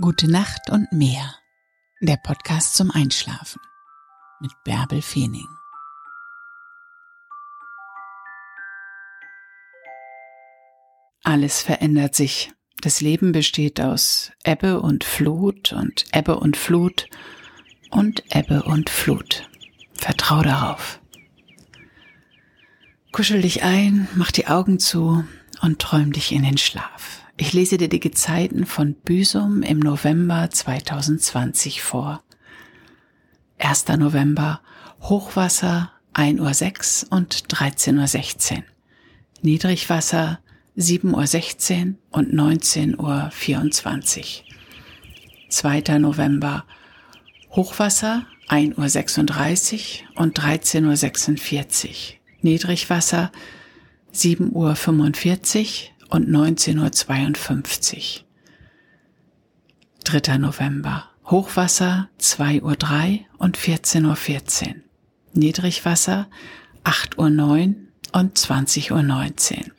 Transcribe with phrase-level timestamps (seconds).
[0.00, 1.36] Gute Nacht und mehr.
[2.00, 3.60] Der Podcast zum Einschlafen
[4.40, 5.46] mit Bärbel Feening.
[11.22, 12.50] Alles verändert sich.
[12.80, 17.06] Das Leben besteht aus Ebbe und Flut und Ebbe und Flut
[17.90, 19.48] und Ebbe und Flut.
[19.94, 21.00] Vertrau darauf.
[23.12, 25.24] Kuschel dich ein, mach die Augen zu
[25.62, 27.23] und träum dich in den Schlaf.
[27.36, 32.22] Ich lese dir die Gezeiten von Büsum im November 2020 vor.
[33.58, 33.88] 1.
[33.88, 34.60] November
[35.00, 38.62] Hochwasser 1.06 Uhr und 13.16 Uhr.
[39.42, 40.38] Niedrigwasser
[40.78, 44.24] 7.16 Uhr und 19.24 Uhr.
[45.48, 45.98] 2.
[45.98, 46.64] November
[47.50, 51.94] Hochwasser 1.36 Uhr und 13.46 Uhr.
[52.42, 53.32] Niedrigwasser
[54.14, 58.24] 7.45 Uhr und 19.52 Uhr.
[60.04, 60.38] 3.
[60.38, 61.10] November.
[61.26, 64.74] Hochwasser 2.03 Uhr und 14.14 Uhr.
[65.32, 66.28] Niedrigwasser
[66.84, 67.74] 8.09 Uhr
[68.12, 69.72] und 20.19 Uhr.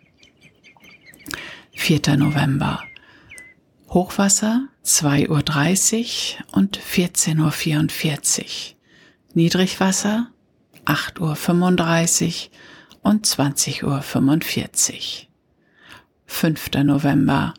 [1.73, 2.17] 4.
[2.17, 2.83] November.
[3.89, 8.75] Hochwasser 2.30 Uhr und 14.44 Uhr.
[9.35, 10.27] Niedrigwasser
[10.83, 15.24] 8.35 Uhr und 20.45 Uhr.
[16.25, 16.71] 5.
[16.83, 17.53] November.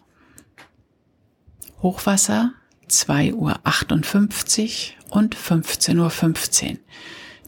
[1.82, 2.52] Hochwasser
[2.88, 6.10] 2.58 Uhr und 15.15 Uhr.
[6.10, 6.78] 15.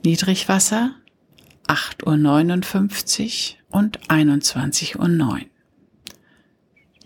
[0.04, 0.94] Niedrigwasser
[1.66, 5.40] 8.59 Uhr und 21.09 Uhr.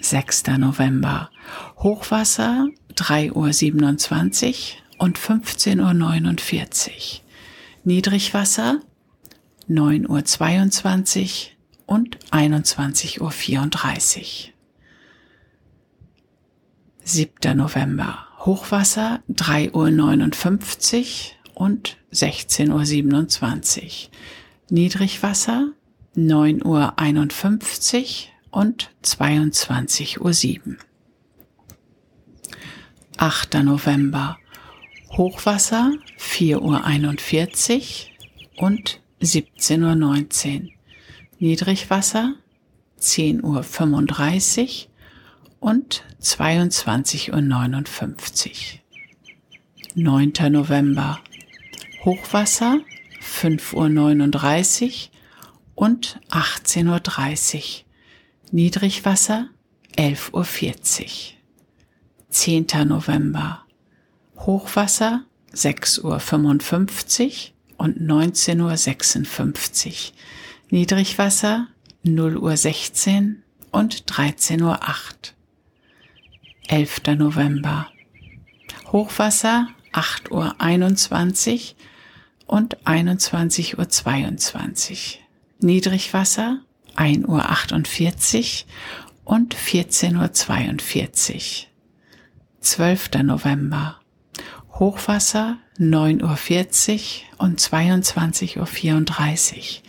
[0.00, 0.46] 6.
[0.58, 1.30] November.
[1.78, 7.20] Hochwasser 3.27 Uhr und 15.49 Uhr.
[7.84, 8.80] Niedrigwasser
[9.68, 11.52] 9.22 Uhr
[11.92, 13.32] und 21.34 Uhr.
[17.04, 17.54] 7.
[17.54, 18.28] November.
[18.38, 23.90] Hochwasser 3.59 Uhr und 16.27 Uhr.
[24.70, 25.72] Niedrigwasser
[26.16, 30.76] 9.51 Uhr und 22.07 Uhr.
[33.18, 33.54] 8.
[33.64, 34.38] November.
[35.10, 38.06] Hochwasser 4.41
[38.56, 40.68] Uhr und 17.19 Uhr.
[41.42, 42.34] Niedrigwasser
[43.00, 44.86] 10.35
[45.60, 47.40] Uhr und 22.59 Uhr.
[49.96, 50.32] 9.
[50.52, 51.18] November
[52.04, 52.78] Hochwasser
[53.20, 54.92] 5.39 Uhr
[55.74, 57.62] und 18.30 Uhr.
[58.52, 59.48] Niedrigwasser
[59.98, 61.10] 11.40 Uhr.
[62.28, 62.66] 10.
[62.86, 63.64] November
[64.36, 70.12] Hochwasser 6.55 Uhr und 19.56 Uhr.
[70.72, 71.66] Niedrigwasser
[72.02, 75.34] 0 Uhr 16 und 13 Uhr 8.
[76.66, 77.02] 11.
[77.18, 77.88] November.
[78.90, 81.76] Hochwasser 8 Uhr 21
[82.46, 85.22] und 21 Uhr 22.
[85.58, 86.60] Niedrigwasser
[86.96, 88.64] 1 Uhr 48
[89.26, 91.68] und 14 Uhr 42.
[92.60, 93.10] 12.
[93.24, 94.00] November.
[94.72, 99.82] Hochwasser 9 Uhr 40 und 22 Uhr 34.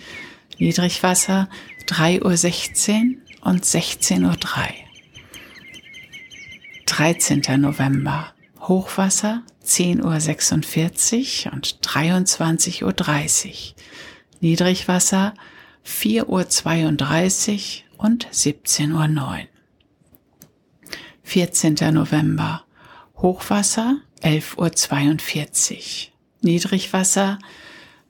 [0.60, 1.50] Niedrigwasser
[1.88, 4.38] 3.16 Uhr und 16.03 Uhr.
[6.86, 7.62] 13.
[7.62, 8.34] November.
[8.62, 13.76] Hochwasser 10.46 Uhr und 23.30 Uhr.
[14.42, 15.34] Niedrigwasser
[15.86, 19.48] 4.32 Uhr und 17.09 Uhr.
[21.24, 21.76] 14.
[21.94, 22.64] November.
[23.18, 26.14] Hochwasser 11.42 Uhr.
[26.42, 27.40] Niedrigwasser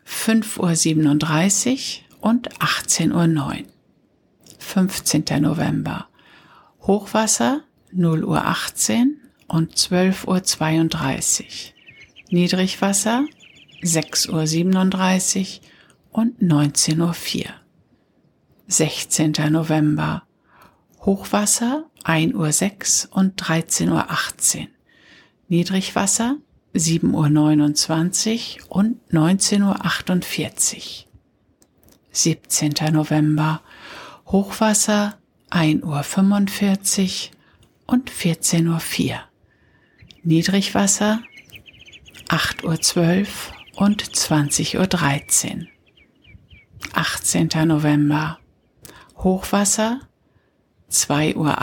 [0.07, 3.65] 5.37 Uhr und 18.09 Uhr.
[4.57, 5.25] 15.
[5.41, 6.07] November.
[6.81, 11.45] Hochwasser 0 Uhr 18 und 12.32 Uhr.
[12.29, 13.25] Niedrigwasser
[13.81, 15.61] 6 Uhr 37
[16.11, 17.53] und 19.04 Uhr.
[18.67, 19.33] 16.
[19.49, 20.23] November.
[21.01, 24.69] Hochwasser 1 Uhr 6 und 13 Uhr 18.
[25.49, 26.37] Niedrigwasser
[26.73, 31.09] 7 Uhr 29 und 19 Uhr 48.
[32.13, 32.73] 17.
[32.91, 33.61] November.
[34.27, 35.17] Hochwasser
[35.49, 37.35] 1.45 Uhr
[37.87, 39.19] und 14.04 Uhr.
[40.23, 41.19] Niedrigwasser
[42.29, 43.25] 8.12 Uhr
[43.81, 45.67] und 20.13 Uhr.
[46.93, 47.49] 18.
[47.67, 48.39] November.
[49.17, 49.99] Hochwasser
[50.91, 51.57] 2.28 Uhr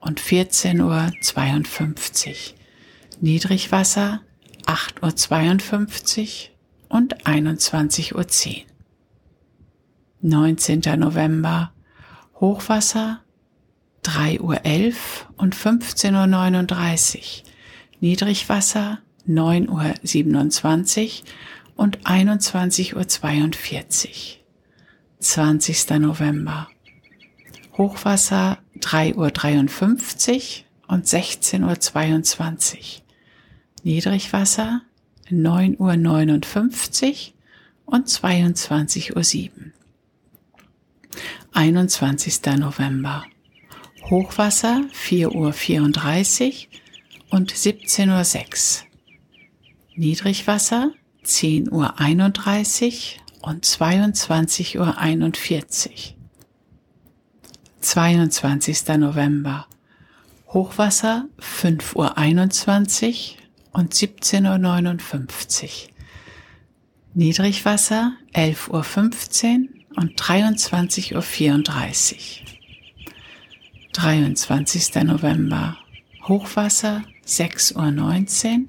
[0.00, 2.34] und 14.52 Uhr.
[3.20, 4.20] Niedrigwasser
[4.66, 6.28] 8.52 Uhr
[6.88, 8.24] und 21.10 Uhr.
[10.22, 10.82] 19.
[10.98, 11.72] November
[12.38, 13.20] Hochwasser
[14.04, 14.54] 3.11 Uhr
[15.36, 17.22] und 15.39 Uhr.
[18.00, 18.98] Niedrigwasser
[19.28, 21.26] 9.27 Uhr
[21.76, 23.06] und 21.42 Uhr.
[25.18, 25.90] 20.
[26.00, 26.68] November.
[27.76, 32.80] Hochwasser 3.53 Uhr und 16.22 Uhr.
[33.82, 34.82] Niedrigwasser
[35.30, 37.32] 9.59
[37.86, 39.72] Uhr und 22.07 Uhr.
[41.52, 42.40] 21.
[42.58, 43.24] November.
[44.10, 45.54] Hochwasser 4.34 Uhr
[47.30, 48.88] und 17.06 Uhr.
[49.94, 50.90] Niedrigwasser
[51.24, 51.94] 10.31 Uhr
[53.48, 54.92] und 22.41 Uhr.
[57.80, 58.88] 22.
[58.98, 59.66] November.
[60.48, 63.38] Hochwasser 5.21 Uhr
[63.72, 65.70] und 17.59 Uhr.
[67.14, 72.46] Niedrigwasser 11.15 Uhr und 23.34 Uhr.
[73.92, 74.94] 23.
[75.04, 75.76] November.
[76.26, 78.68] Hochwasser 6.19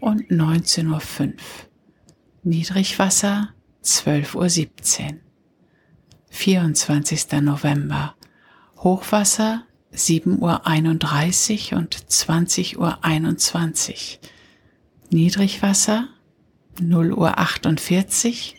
[0.00, 1.34] Uhr und 19.05 Uhr.
[2.42, 3.50] Niedrigwasser
[3.84, 5.20] 12.17 Uhr.
[6.30, 7.32] 24.
[7.42, 8.14] November.
[8.78, 9.64] Hochwasser
[9.94, 14.28] 7.31 Uhr und 20.21 Uhr.
[15.10, 16.08] Niedrigwasser
[16.80, 18.58] 0.48 Uhr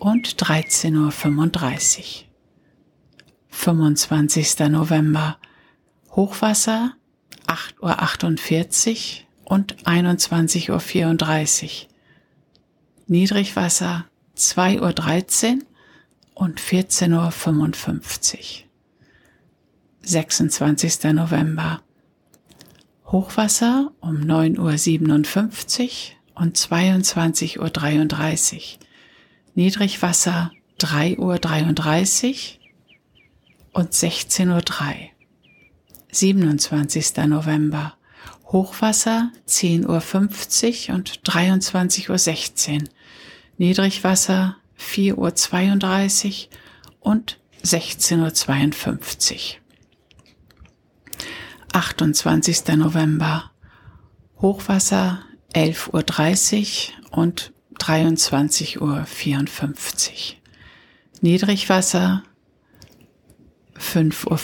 [0.00, 2.04] und 13.35 Uhr.
[3.50, 4.58] 25.
[4.70, 5.38] November.
[6.10, 6.94] Hochwasser
[7.46, 11.70] 8.48 Uhr und 21.34 Uhr.
[13.06, 14.06] Niedrigwasser
[14.36, 15.62] 2.13 Uhr
[16.34, 18.44] und 14.55 Uhr.
[20.02, 21.12] 26.
[21.12, 21.82] November.
[23.06, 28.80] Hochwasser um 9.57 Uhr und 22.33 Uhr.
[29.60, 32.56] Niedrigwasser 3.33
[33.74, 35.10] Uhr und 16.03 Uhr.
[36.10, 37.16] 27.
[37.26, 37.92] November.
[38.46, 42.88] Hochwasser 10.50 Uhr und 23.16 Uhr.
[43.58, 46.46] Niedrigwasser 4.32
[47.02, 49.60] Uhr und 16.52 Uhr.
[51.74, 52.66] 28.
[52.78, 53.50] November.
[54.40, 55.20] Hochwasser
[55.54, 59.06] 11.30 Uhr und 23.54 Uhr.
[61.22, 62.22] Niedrigwasser
[63.78, 64.34] 5.15 Uhr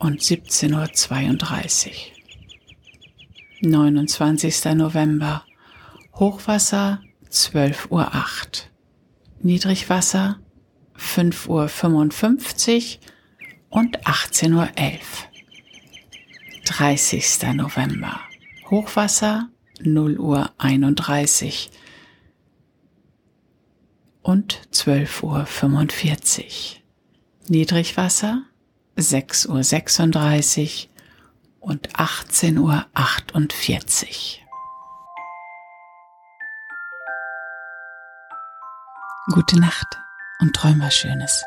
[0.00, 1.94] und 17.32 Uhr.
[3.60, 4.64] 29.
[4.74, 5.44] November.
[6.14, 8.10] Hochwasser 12.08 Uhr.
[9.40, 10.38] Niedrigwasser
[10.98, 13.02] 5.55 Uhr
[13.70, 14.68] und 18.11 Uhr.
[16.64, 17.42] 30.
[17.54, 18.20] November.
[18.70, 19.48] Hochwasser
[19.80, 21.70] 0 Uhr 31
[24.22, 26.82] und 12 Uhr 45.
[27.48, 28.42] Niedrigwasser
[28.96, 30.90] 6 Uhr 36
[31.60, 34.44] und 18 Uhr 48.
[39.32, 39.98] Gute Nacht
[40.40, 41.44] und träum was Schönes.